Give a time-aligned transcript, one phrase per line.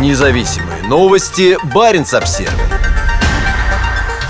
[0.00, 1.56] Независимые новости.
[1.72, 2.50] Барин обсерва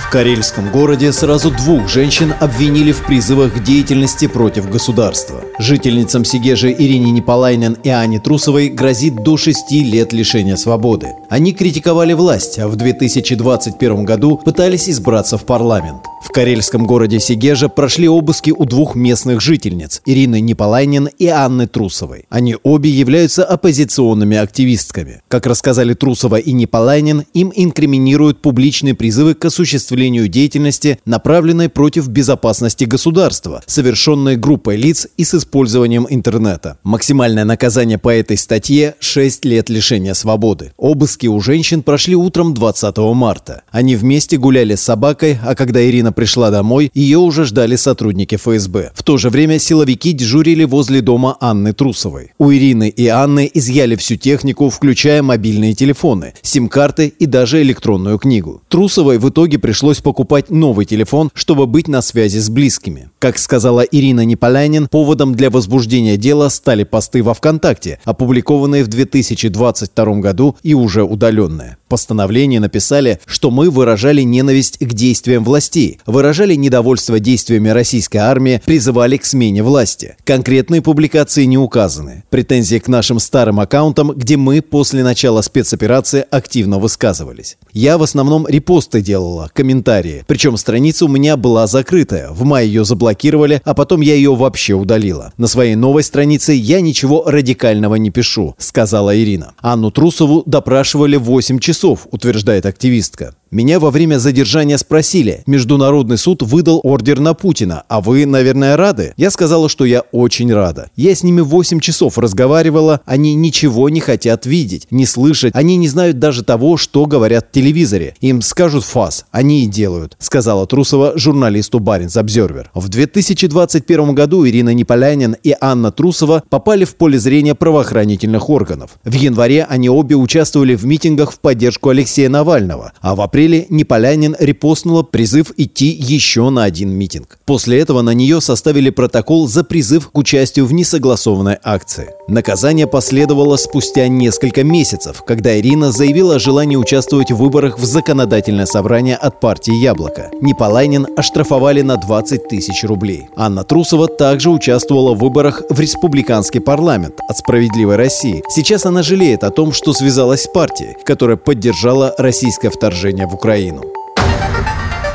[0.06, 5.40] В карельском городе сразу двух женщин обвинили в призывах к деятельности против государства.
[5.58, 11.14] Жительницам Сигежи Ирине Николайнен и Ане Трусовой грозит до 6 лет лишения свободы.
[11.30, 16.02] Они критиковали власть, а в 2021 году пытались избраться в парламент.
[16.24, 22.24] В карельском городе Сигежа прошли обыски у двух местных жительниц– Ирины Николайнин и Анны Трусовой.
[22.30, 25.20] Они обе являются оппозиционными активистками.
[25.28, 32.84] Как рассказали Трусова и Николайнин, им инкриминируют публичные призывы к осуществлению деятельности, направленной против безопасности
[32.84, 36.78] государства, совершенной группой лиц и с использованием интернета.
[36.84, 40.72] Максимальное наказание по этой статье– 6 лет лишения свободы.
[40.78, 43.62] Обыски у женщин прошли утром 20 марта.
[43.70, 48.92] Они вместе гуляли с собакой, а когда Ирина пришла домой, ее уже ждали сотрудники ФСБ.
[48.94, 52.32] В то же время силовики дежурили возле дома Анны Трусовой.
[52.38, 58.62] У Ирины и Анны изъяли всю технику, включая мобильные телефоны, сим-карты и даже электронную книгу.
[58.68, 63.10] Трусовой в итоге пришлось покупать новый телефон, чтобы быть на связи с близкими.
[63.18, 70.04] Как сказала Ирина Неполянин, поводом для возбуждения дела стали посты во ВКонтакте, опубликованные в 2022
[70.20, 71.76] году и уже удаленные.
[71.94, 79.16] Постановлении написали, что мы выражали ненависть к действиям властей, выражали недовольство действиями российской армии, призывали
[79.16, 80.16] к смене власти.
[80.24, 82.24] Конкретные публикации не указаны.
[82.30, 87.58] Претензии к нашим старым аккаунтам, где мы после начала спецоперации активно высказывались.
[87.72, 90.24] Я в основном репосты делала, комментарии.
[90.26, 92.30] Причем страница у меня была закрытая.
[92.32, 95.32] В мае ее заблокировали, а потом я ее вообще удалила.
[95.38, 99.52] На своей новой странице я ничего радикального не пишу, сказала Ирина.
[99.60, 103.34] Анну Трусову допрашивали 8 часов, утверждает активистка.
[103.54, 109.14] Меня во время задержания спросили, Международный суд выдал ордер на Путина, а вы, наверное, рады?
[109.16, 110.90] Я сказала, что я очень рада.
[110.96, 115.86] Я с ними 8 часов разговаривала, они ничего не хотят видеть, не слышать, они не
[115.86, 118.16] знают даже того, что говорят в телевизоре.
[118.20, 122.72] Им скажут фас, они и делают, сказала Трусова журналисту Баринс Обзервер.
[122.74, 128.98] В 2021 году Ирина Неполянин и Анна Трусова попали в поле зрения правоохранительных органов.
[129.04, 133.66] В январе они обе участвовали в митингах в поддержку Алексея Навального, а в апреле апреле
[133.68, 137.38] Неполянин репостнула призыв идти еще на один митинг.
[137.44, 142.08] После этого на нее составили протокол за призыв к участию в несогласованной акции.
[142.26, 148.64] Наказание последовало спустя несколько месяцев, когда Ирина заявила о желании участвовать в выборах в законодательное
[148.64, 150.30] собрание от партии «Яблоко».
[150.40, 153.24] Неполайнин оштрафовали на 20 тысяч рублей.
[153.36, 158.42] Анна Трусова также участвовала в выборах в республиканский парламент от «Справедливой России».
[158.48, 163.82] Сейчас она жалеет о том, что связалась с партией, которая поддержала российское вторжение Украину.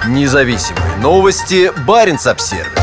[0.07, 1.71] Независимые новости.
[1.87, 2.78] Барин обсервис